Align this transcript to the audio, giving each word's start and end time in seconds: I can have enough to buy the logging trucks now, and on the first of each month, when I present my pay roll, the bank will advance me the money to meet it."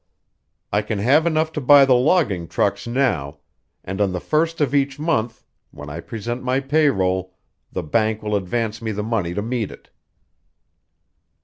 I 0.73 0.81
can 0.81 0.97
have 0.97 1.27
enough 1.27 1.51
to 1.51 1.61
buy 1.61 1.85
the 1.85 1.93
logging 1.93 2.47
trucks 2.47 2.87
now, 2.87 3.37
and 3.83 4.01
on 4.01 4.13
the 4.13 4.19
first 4.19 4.59
of 4.59 4.73
each 4.73 4.97
month, 4.97 5.43
when 5.69 5.91
I 5.91 5.99
present 5.99 6.41
my 6.43 6.59
pay 6.59 6.89
roll, 6.89 7.35
the 7.71 7.83
bank 7.83 8.23
will 8.23 8.35
advance 8.35 8.81
me 8.81 8.91
the 8.91 9.03
money 9.03 9.35
to 9.35 9.43
meet 9.43 9.69
it." 9.69 9.91